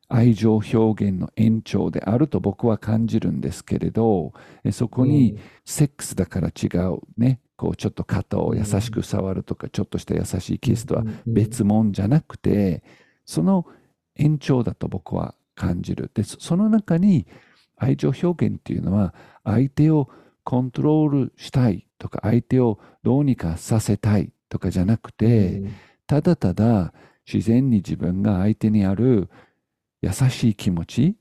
[0.08, 12.84] 愛情表現の延長であると僕は感じるんですけれどえそこに、セックスだから違うねこうちょっと肩を優しく触るとか、ちょっとした優しいキスとは別物じゃなくて
[13.26, 13.66] その
[14.16, 16.12] 延長だと僕は感じる。
[16.14, 17.26] でそその中に
[17.78, 20.10] 愛情表現っていうのは相手を
[20.44, 25.64] コントロールしたいとか相手をどうにかさせたいとかじゃなくて、
[26.06, 26.94] ただただ
[27.32, 29.30] 自然に自分が相手にある
[30.02, 31.16] 優しい気持ち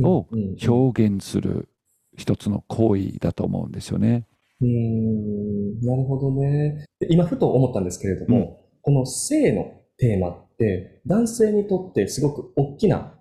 [0.00, 0.28] を
[0.64, 1.68] 表現する
[2.16, 4.28] 一つの行為だと思うんですよね。
[4.60, 6.86] うーんなるほどね。
[7.00, 13.15] で今、ふと思ったんですけれども、この性のテーマって、男性にとってすごく大きな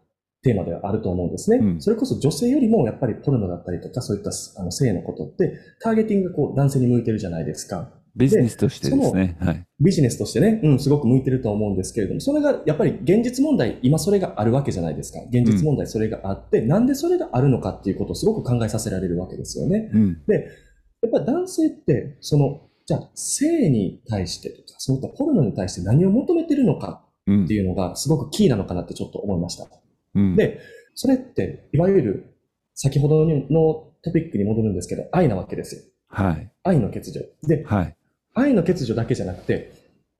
[0.45, 1.57] テーマではあると思うんですね。
[1.57, 7.89] うんそれこそ女性よりもやっぱりポルノだったりとか、そういったあの性のことって、ターゲティングがこう男性に向いてるじゃないですか。
[8.15, 9.37] ビジネスとしてですね。
[9.41, 9.65] はい。
[9.79, 15.19] ビジネスとしてね、うん、すごく向いてると思うんですけれども、それがやっぱり現実問題、今それがあるわけじゃないですか。
[15.31, 19.89] 現実問題それがあって、なんでそれがあるのかっていうことをすごく考えさせられるわけですよね。
[19.91, 20.07] うん。
[20.29, 20.37] や
[21.07, 29.67] っぱり男性って、その、じゃあ、性に対してとか、そういったポルノに対して何を求めてるのかうんっていうのがすごくキーなのかなってちょっと思いました。
[30.15, 30.59] うんで、
[30.95, 32.35] それって、いわゆる、
[32.73, 35.81] 先ほどのトピックに戻るんですけど、愛なわけですよ。
[36.07, 36.51] はい。
[36.63, 37.25] 愛の欠如。
[37.47, 37.95] で、はい。
[38.33, 39.73] 愛の欠如だけじゃなくて、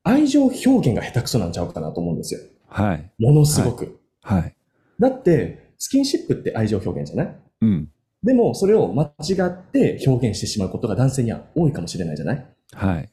[0.04, 2.42] 愛情表現が下手くそなんちゃうかなと思うんですよ。
[2.68, 3.12] はい。
[3.18, 4.00] ものすごく。
[4.22, 4.56] はい。
[5.00, 7.36] だって、スキンシップって愛情表現じゃない？
[7.62, 7.92] うん。
[8.24, 12.38] でも、それを間違って表現してしまうことが男性には多いかもしれないじゃない？
[12.38, 12.42] っ
[12.74, 13.10] はい。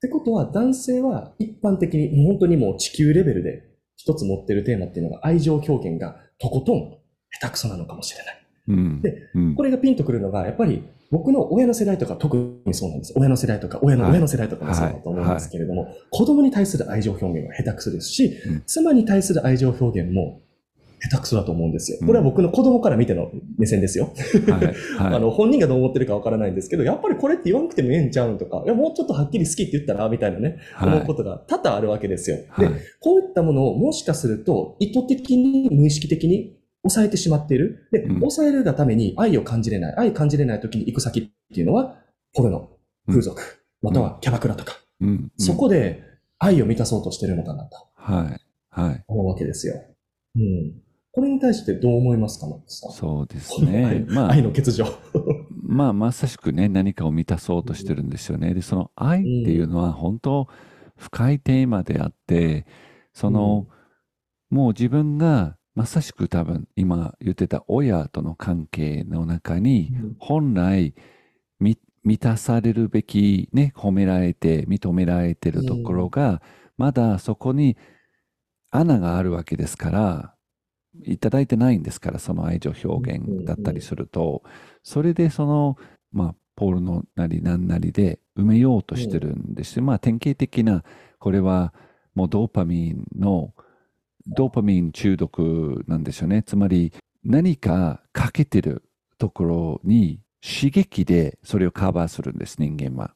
[0.00, 3.64] てことは、男性は一般的に、本当にもう地球レベルで
[3.96, 6.96] 一つ持ってるテーマっていうのが愛情表現がとことん
[7.30, 8.46] 下手くそなのかもしれない。
[8.68, 9.02] うん。
[9.02, 13.14] でうんこれがピンとくるのが、やっぱり僕の親の世代とか特にそうなんです。
[13.16, 20.40] 親の世代とか、親のはい親の世代とかもそうだと思うんですけれども、子供に対する愛情表現が下手くそですし、うん妻に対する愛情表現も
[21.00, 21.98] 下手くそだと思うんですよ。
[22.00, 24.12] うんこれは僕の子供から見ての目線ですよ。
[24.48, 24.64] はい。
[24.64, 24.74] はい。
[25.16, 32.38] あの、本人がどう思ってるかわからないんですけど、やっぱりこれって言わなくてもええんちゃうんとか、いや、もうちょっとはっきり好きって言ったら、みたいなね、思うことが多々あるわけですよ。
[32.48, 37.88] はいで、こういったものをもしかすると、意図的に無意識的に抑えてしまっている。
[37.90, 39.94] で、うん抑えるがために愛を感じれない。
[39.96, 41.98] 愛感じれない時に行く先っていうのは、
[42.32, 42.70] ポルノ、
[43.08, 43.42] 風俗、
[43.82, 45.08] またはキャバクラとか、うん。
[45.08, 46.02] うんそこで
[46.38, 48.40] 愛を満たそうとしてるのかなとはい。
[48.70, 49.04] はい。
[49.08, 49.82] 思うわけですよ。
[50.36, 50.82] うん。
[51.16, 52.92] これに対してどう思いますか、マックさん？
[52.92, 54.00] そうですね愛。
[54.04, 54.84] まあ愛、の欠如。
[55.64, 58.52] まあ、まさしくね、何かを満たそうとしてるんですよね。
[58.52, 60.46] で、その愛っていうのは本当
[60.98, 62.66] 深いテーマであって、
[63.14, 63.66] その、
[64.50, 70.94] もう自分がまさしく多分今言ってた親との関係の中に、本来
[71.58, 76.42] み満たされるべきね、褒められて認められてるところが、
[76.76, 77.78] まだそこに
[78.70, 80.35] 穴があるわけですから、
[81.04, 84.42] いただいてないんですから、その愛情表現だったりすると、
[84.82, 85.76] それでその、
[86.12, 89.84] まあ、ポールのなりなんなりで埋めようとしてるんですよ。
[89.84, 90.84] まあ、典型的な、
[91.18, 91.74] これは
[92.14, 93.52] もうドーパミンの、
[94.26, 96.42] ドーパミン中毒なんですよね。
[96.42, 96.92] つまり、
[97.24, 98.82] 何かかけてる
[99.18, 103.14] ところに刺激でそれをカバーするんです、人間は。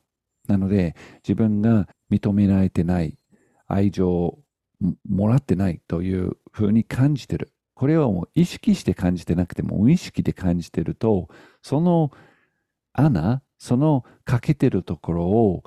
[0.48, 3.16] なので、自分が認められてない、
[3.66, 4.38] 愛情を
[5.08, 7.52] もらってないというふうに感じてる。
[7.80, 11.30] これはもう意識して感じてなくても無意識で感じてると、
[11.62, 12.10] その
[12.92, 15.64] 穴、その欠けてるところを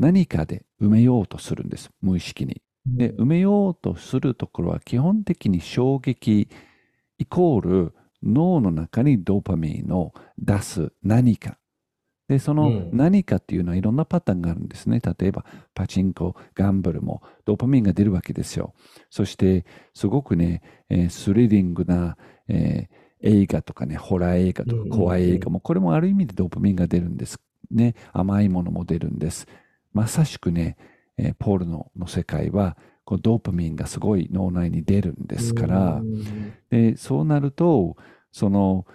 [0.00, 2.60] 何かで埋めようとするんです、無意識に。
[2.84, 6.48] で、埋めようとするところは基本的に衝撃
[7.18, 11.56] イコール脳の中にドーパミンを出す何か。
[12.28, 15.00] で、そのうん何かっていうのはいろんなパターンがあるんですね。
[15.00, 18.72] 例えば、パチンコ、ガンブルもドーパミンが出るわけですよ。
[19.10, 22.16] そして、すごくね、えースリリングな、
[22.48, 27.40] えー映画とかね、ホラー映画とか怖い映画も、これもある意味でドーパミンが出るんです。
[27.70, 29.46] ね、甘いものも出るんです。
[29.94, 30.76] まさしくね、
[31.16, 36.00] えーポールノの世界は、こうドーパミンがすごい脳内に出るんですから、
[36.70, 37.96] でそうなると
[38.32, 38.86] その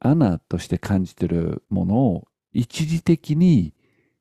[0.00, 3.74] 穴として感じてるものを一時的に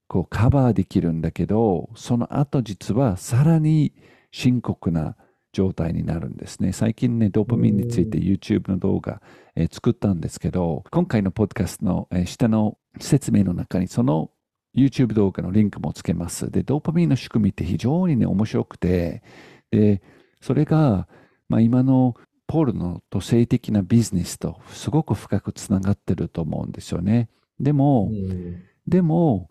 [0.07, 3.93] こうカバーできるんだけどその後実はさらに
[4.31, 5.15] 深刻な
[5.53, 6.71] 状態になるんですね。
[6.71, 9.21] 最近ねドーパミンについて YouTube の動画、
[9.55, 14.31] えー作ったんですけど今回のポッドキャストの、えー下の説明の中にその
[14.75, 16.49] YouTube 動画のリンクもつけます。
[16.49, 19.23] でドーパミンの仕組みって非常にね面白くて
[19.71, 20.01] で
[20.39, 21.07] それが、
[21.49, 22.15] まあ、今の
[22.47, 27.29] ポールのと性的なビジネスとすごく深くつながってると思うんですよね。
[27.61, 28.63] でも、うん。
[28.87, 29.49] でも、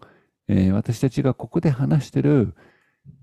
[0.48, 2.54] えー私たちがここで話してる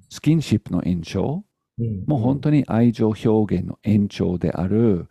[0.09, 1.43] スキンシップの延長、
[1.77, 2.03] うん。
[2.07, 5.09] もう本当に愛情表現の延長である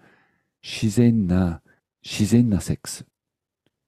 [0.62, 1.62] 自然な、
[2.02, 3.06] 自然なセックス。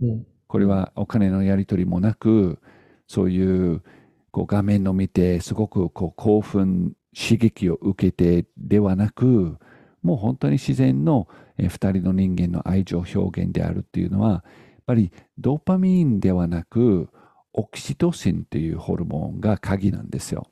[0.00, 0.26] うん。
[0.46, 2.58] これはお金のやり取りもなく、
[3.06, 3.82] そういう
[4.30, 9.58] こう画面を見て、すごくこう興奮、刺激を受けてではなく、
[10.02, 14.44] もう本当に自然のえー二人の人間の愛情表現であるっていうのは、
[14.88, 17.10] ぱりドーパミンではなく、
[17.52, 20.48] オキシトシンというホルモンが鍵なんですよ。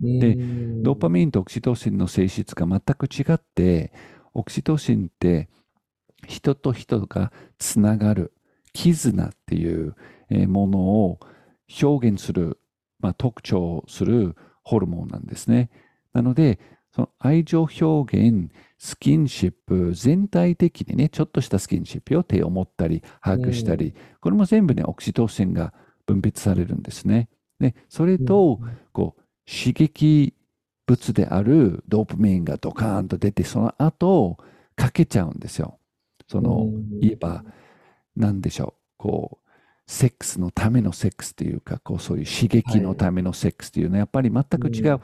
[0.00, 3.92] でうんドーパミンとオキシトシンの性質が全く違って、
[4.34, 5.48] オキシトシンって
[6.26, 8.32] 人と人がつながる、
[8.72, 9.96] 絆っていう
[10.30, 11.20] えーものを
[11.82, 12.60] 表現する、
[13.00, 15.70] まあ、特徴するホルモンなんですね。
[16.12, 16.58] なので、
[16.94, 25.74] その愛情表現、スキンシップ、全体的にね、ちょっとしたスキンシップを手を持ったり、ハグしたり、これも全部ね、オキシトシンが
[26.06, 27.28] 分泌されるんですね。
[27.60, 28.60] で、それと、
[28.92, 30.34] こう、刺激
[30.86, 34.38] 物であるドーパミンがドカーンと出て、その後、
[34.76, 35.78] かけちゃうんですよ。
[36.28, 36.68] その、
[37.00, 37.44] 言えば、
[38.16, 39.50] なんでしょう、こう、
[39.90, 45.00] セックスのためのセックスというか、こう、そういう刺激のためのセックスというのは、やっぱり全く違う、うん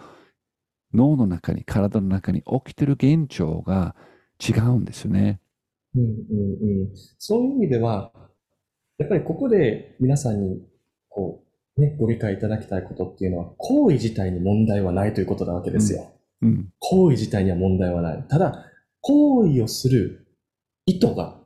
[0.95, 3.95] 脳の中に、体の中に起きてる現象が
[4.41, 5.41] 違うんですよね。
[5.95, 8.13] うんうんうんそういう意味では、
[8.99, 10.63] やっぱりここで皆さんに、
[11.09, 11.45] こ
[11.77, 16.13] う、ね、ご理解いただきたいことっていうのは、行為自体に問題はないということなわけですよ。
[16.43, 16.73] うん。
[16.79, 18.25] 行為自体には問題はない。
[18.29, 18.65] ただ、
[19.01, 20.27] 行為をする
[20.87, 21.41] 意図が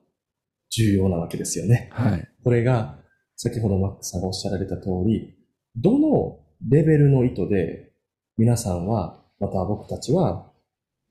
[0.70, 1.88] 重要なわけですよね。
[1.92, 2.28] はい。
[2.44, 2.98] これが、
[3.36, 5.34] 先ほどマックスさんがおっしゃられた通り、
[5.76, 7.92] どのレベルの意図で
[8.36, 10.50] 皆さんは、また僕たちは、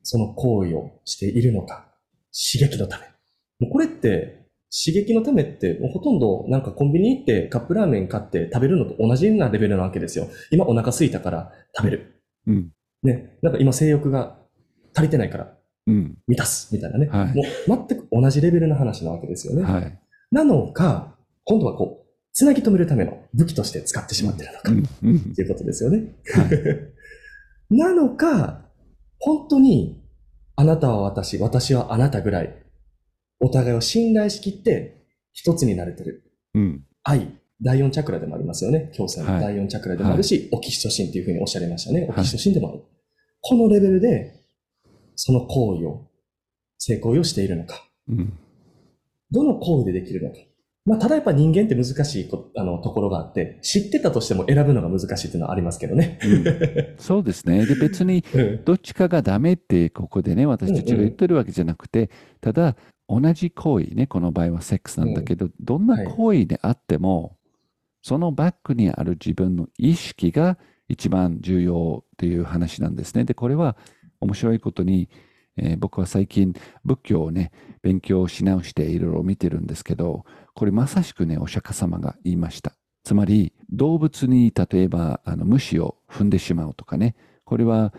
[0.04, 1.88] その行為をしているのか、
[2.32, 3.06] 刺激のため。
[3.60, 10.28] もうこれって、刺激のためって、もうほとんどなんかコンビニ行ってカップラーメン買って食べるのと同じようなレベルなわけですよ。
[10.52, 12.22] 今お腹空いたから食べる。
[12.48, 12.72] うん。
[13.04, 13.38] ね。
[13.42, 14.38] なんか今性欲が
[14.94, 15.54] 足りてないから
[15.88, 16.18] うん。
[16.28, 17.08] 満たすみたいなね。
[17.08, 19.64] はいもう全く同じレベルの話なわけですよね。
[19.64, 20.00] はい。
[20.32, 24.76] なのか、今度はこう、つなぎ止めるための武器として使ってしまっているのか、う
[25.08, 25.10] ん。
[25.10, 26.14] うんということですよね。
[26.36, 26.50] はい。
[27.70, 28.66] なのか、
[29.20, 30.04] 本当に、
[30.56, 32.64] あなたは私、私はあなたぐらい、
[33.40, 36.24] お互いを信頼しきって、一つになれてる。
[36.56, 36.86] うん。
[37.04, 38.92] 愛、第四チャクラでもありますよね。
[38.94, 42.08] 強制のはい第四チャクラでもあるし、オキシトシンっていうふうにおっしゃりましたね。
[42.10, 42.84] オキシトシンでもある。
[43.42, 44.34] このレベルで、
[45.16, 46.08] その行為を、
[46.78, 47.88] 性行為をしているのか。
[48.08, 48.34] うん。
[49.32, 50.38] どの行為でできるのか。
[50.88, 56.18] まあ、ただやっぱ人間って難しいこあのところがあって、知ってたとしても選ぶのが難しいっていうのはありますけどね。
[56.98, 57.66] そうですね。
[57.66, 62.78] で、別に、うんどっちかがダメってここでね、私たちが言ってるわけじゃなくて、ただ、
[63.10, 67.38] 同じ行為ね、この場合はセックスなんだけど、どんな行為であっても、
[68.02, 73.26] そのバックにある自分の意識が一番重要という話なんですね。
[73.26, 73.76] で、これは
[74.22, 75.10] 面白いことに、
[75.58, 76.54] えー僕は最近
[76.86, 82.74] 仏教をね、勉強し直していろいろ見てるんですけど、これまさしくね、お釈迦様が言いました。
[83.04, 87.16] つまり、動物に例えばあの虫を踏んでしまうとかね、
[87.46, 87.94] これは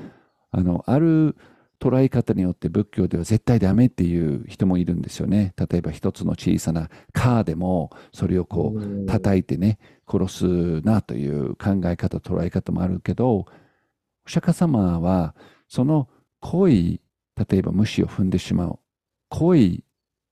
[0.50, 1.36] あのある
[1.80, 5.54] 捉え方によって仏教では絶対ダメっていう人もいるんですよね。
[5.56, 9.78] 例えば一つの小さなカーでもそれをこう叩いてね、
[10.10, 13.46] 殺すなという考え方、捉え方もあるけど、
[14.26, 15.34] お釈迦様は
[15.68, 16.08] その
[16.40, 17.00] 行為、
[17.38, 18.78] 例えば虫を踏んでしまう
[19.28, 19.80] 行為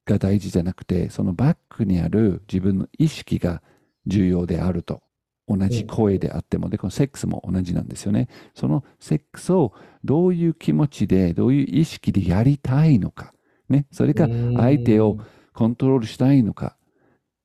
[0.06, 3.62] が大事じゃなくて、そのバックにある自分の意識が
[4.06, 5.02] 重要であると。
[5.48, 8.28] 同じ声であっても、で、このセックスも同じなんですよね。
[8.54, 9.72] そのセックスを
[10.04, 13.32] どういう気持ちで、どういう意識でやりたいのか。
[13.68, 13.86] ね。
[13.92, 15.18] それか、相手を
[15.52, 16.76] コントロールしたいのか。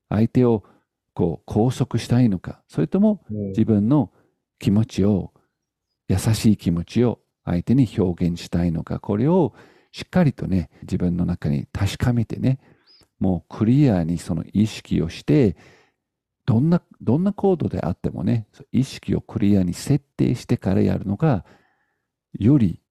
[0.10, 0.64] 相手を
[1.14, 2.64] こう拘束したいのか。
[2.68, 4.12] それともうん自分の
[4.58, 5.32] 気持ちを、
[6.08, 9.00] 優しい気持ちを相手に表現したいのか。
[9.00, 9.54] これを
[9.92, 12.60] しっかりとね、自分の中に確かめてね、
[13.20, 15.56] もうクリアにその意識をして、
[16.46, 21.46] どんな、どんな行動であってもね、意識をクリアに設定してからやるのが、
[22.40, 22.82] より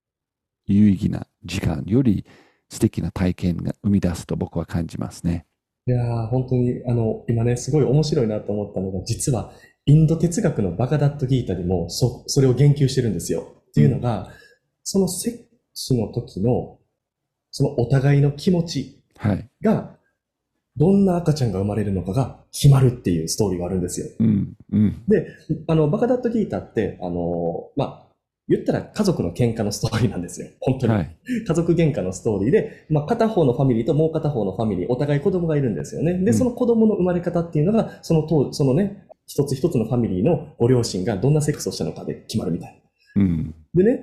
[0.67, 2.25] 有意義な時間、より
[2.69, 5.47] 素敵な体験が生み出すと僕は感じますね。
[5.87, 9.53] いやー本当に、あの、今ね、すごい面白いなと思ったのが、実は、
[9.87, 13.60] インド哲学のバガダットギータでも、そ、それを言及してるんですよ。
[13.71, 14.29] っていうのが、
[14.83, 16.79] そのセックスの時の、
[17.51, 19.49] そのお互いの気持ちはい。
[19.63, 19.97] が、
[20.77, 24.07] どんな赤ちゃんが生まれるのかが決まるっていうストーリーがあるんですよ。
[24.19, 25.05] うん、うん。
[25.07, 25.27] で、
[25.67, 28.07] あの、バカダットギータって、あの、まあ、
[28.49, 30.49] 言ったら家族の喧嘩のストーリーなんですよ。
[30.61, 30.93] 本当に。
[30.95, 31.17] はい。
[31.47, 36.15] 家族喧嘩のストーリーで、まあ、片方のファミリーともう片方のファミリー、お互い子供がいるんですよね。
[36.15, 42.83] で、うんその子供の生まれ方っていうのが、その当そのね、一つ一つのファミリーのご両親がどんなセックスをしたのかで決まるみたい
[43.15, 43.23] な。
[43.23, 43.55] うん。
[43.75, 44.03] でね、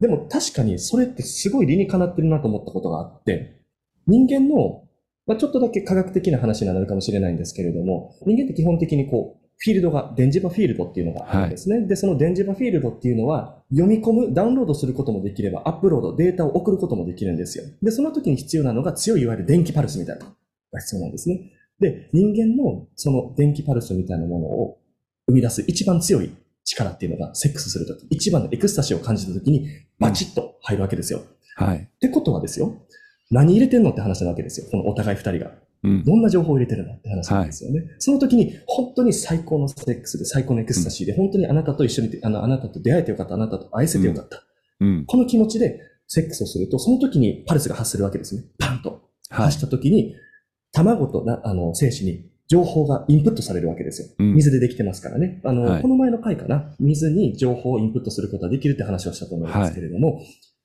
[0.00, 3.60] でも確かにそれってすごい理にかなってるなと思ったことがあって、
[4.06, 4.84] 人間の、
[5.26, 11.80] まあ、ちょっとだけ科学的な話になるかもしれないんですけれども、人間って基本的にこう、フィールドが、電磁場フィールドっていうのがあるんですね。
[11.86, 17.64] で、その電磁場フィールドっていうのは、読み込む、ダウンロードすることもできれば、アップロード、データを送ることもできるんですよ。
[17.82, 20.30] で、その時に必要なのが強いいわゆる電気パルスみたいなの
[20.72, 21.52] が必要なんですね。
[21.80, 24.78] で、人間のその電気パルスみたいなものを
[25.26, 26.30] 生み出す一番強い
[26.66, 31.22] 力っていうのが、セックスするとき、一番のエクスタシーを感じたときに、バチッと入るわけですよ。
[31.56, 31.78] はい。
[31.78, 32.82] ってことはですよ、
[33.30, 34.66] 何入れてんのって話なわけですよ。
[34.70, 35.52] このお互い二人が。
[35.84, 36.04] うん。
[36.04, 37.84] どんな情報を入れてるのって話なんですよね。
[37.98, 44.44] その時に、本当に最高のセックスで、最高のエクスタシーで、本当にあなたと一緒に、あの、あなたと出会えてよかった、あなたと愛せてよかった。
[44.80, 45.04] うん。
[45.06, 48.44] この気持ちでセックスをすると、その時にパルスが発するわけですね。
[48.58, 48.90] パンと。
[49.28, 49.58] はい発。
[49.58, 50.14] した時に、
[50.72, 54.08] 卵とな、あの、精子に情報がインプットされるわけですよ。
[54.18, 55.40] うん水でできてますからね。
[55.44, 56.74] あの、はいこの前の回かな。
[56.78, 60.22] 水に情報をインプットすることができるって話をしたと思うんですけれども、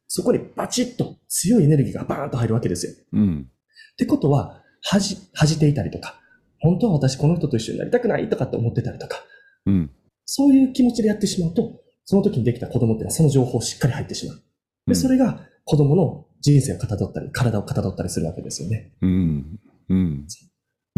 [0.08, 2.94] そこにバチッと強いエネルギーがバーンと入るわけですよ。
[3.14, 3.48] うん。
[3.94, 6.20] ってことは、恥じ、恥じていたりとか、
[6.60, 9.24] 本当は私この人と一緒になりたくないとかって思ってたりとか、
[9.66, 9.92] うん。
[10.26, 14.42] そういう気持ちでやってしまうと、その時にできた子供っていうのはその情報をしっかり入ってしまう。
[14.88, 18.92] で、それが子供の人生をかたどったり、体をかたどったりするわけですよね。
[19.02, 19.60] うん。
[19.90, 20.28] うん。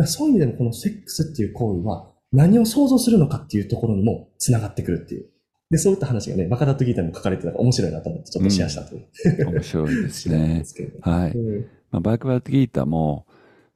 [0.06, 5.30] そういう意味でもこのセックスっていう行為は何を想像するのかっていうところにも繋がってくるっていう。
[5.70, 9.08] で、そういった話がね、バカダットギーターにも書かれてたら面白いなと思ってちょっとシェアしたという。
[9.40, 10.64] うん、面白いですね。
[11.02, 11.32] はい。
[11.32, 13.26] うん、まあ、バカダットギーターも、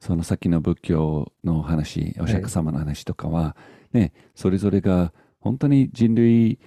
[0.00, 3.56] その先の仏教の話、お釈迦様の話とかは、
[3.92, 6.58] ね、それぞれが本当に人類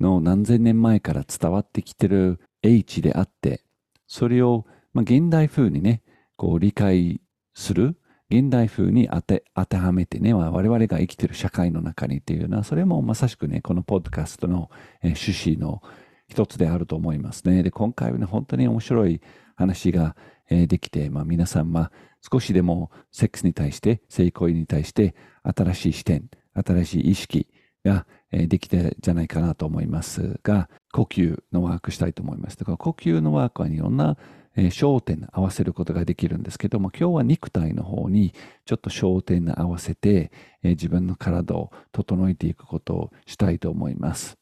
[0.00, 3.62] の何千年前から伝わってきてる英知であって、
[4.06, 6.02] それを、まあ、現代風にね、
[6.36, 7.20] こう理解
[7.54, 7.96] する、
[8.34, 14.70] 現代風に当て当てはめてね、我々が生きてる社会の中にっていうのは、それもまさしくね、このポッドキャストの、
[15.02, 15.82] えー、趣旨の
[16.26, 17.62] 一つであると思いますね。
[17.62, 19.20] で、今回はね、本当に面白い
[19.54, 20.16] 話が、
[20.50, 21.92] えー、できて、まあ、皆さん、まあ、
[22.28, 25.14] 少しでもセックスに対して、性行為に対して、
[25.44, 26.24] 新しい視点、
[26.54, 27.46] 新しい意識
[27.84, 32.58] が、えー、できてじゃないかなと思いますが、呼吸のワークしたいと思います。
[32.58, 34.16] だから呼吸のワークはいろんな
[34.56, 38.34] えー、焦点合わせることができるんですけども、今日は肉体の方に
[38.64, 40.30] ちょっと焦点合わせて、
[40.62, 44.36] えー、自分の体を整えていくことをしたいと思います。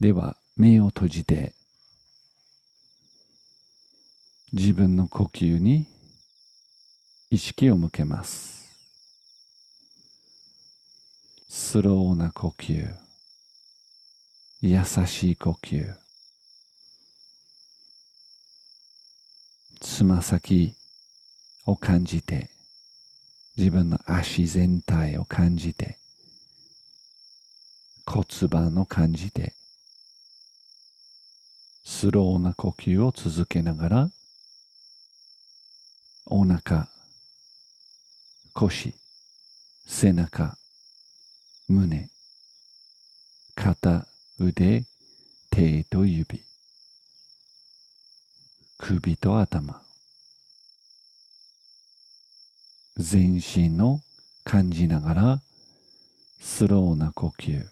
[0.00, 1.52] では、目を閉じて、
[4.52, 5.86] 自分の呼吸に
[7.30, 8.54] 意識を向けます。
[11.48, 12.88] スローな呼吸、
[14.60, 16.03] 優しい呼吸。
[19.84, 20.74] つま先
[21.66, 22.48] を感じて、
[23.58, 25.98] 自分の足全体を感じて、
[28.06, 29.52] 骨盤を感じて、
[31.84, 34.08] スローな呼吸を続けながら、
[36.24, 36.88] お腹、
[38.54, 38.94] 腰、
[39.86, 40.56] 背中、
[41.68, 42.08] 胸、
[43.54, 44.06] 肩、
[44.38, 44.84] 腕、
[45.50, 46.40] 手と指、
[48.76, 49.80] 首と頭。
[52.96, 54.00] 全身の
[54.44, 55.40] 感じながら
[56.40, 57.64] スローな呼吸。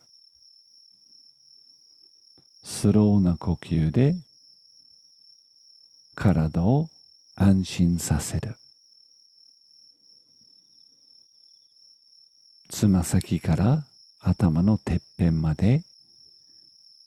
[2.63, 4.15] スローな呼吸で
[6.15, 6.89] 体を
[7.35, 8.55] 安心させる。
[12.71, 13.85] つま先から
[14.21, 15.83] 頭のてっぺんまで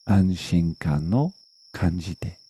[0.05, 1.31] 安心感を
[1.71, 2.44] 感じて。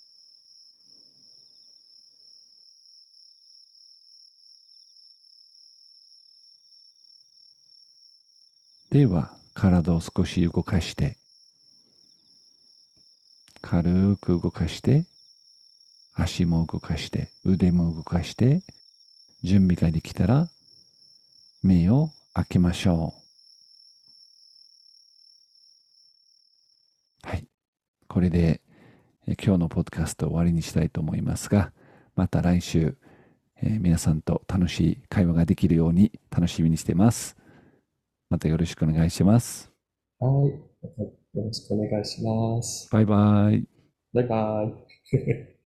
[8.95, 11.17] では、体を少し動かして、
[13.59, 15.03] 軽く動かして、
[16.13, 18.61] 足も動かして、腕も動かして、
[19.43, 20.47] 準備ができたら、
[21.61, 23.13] 目を開けましょ
[27.25, 27.27] う。
[27.27, 27.43] はい。
[28.07, 28.61] これで、
[29.27, 31.73] 今日のポッドキャスト終わりにしたいと思いますが、
[32.15, 32.95] また来週、
[33.57, 37.35] えー、皆さんと楽しい会話ができるように楽しみにしています。
[38.29, 39.71] またよろしくお願いします。
[40.19, 40.49] はい。
[40.49, 42.89] よろしくお願いします。
[42.91, 43.63] バイバイ。
[44.13, 44.63] バイバ
[45.13, 45.54] イ。